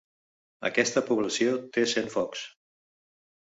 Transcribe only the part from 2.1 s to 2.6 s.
focs.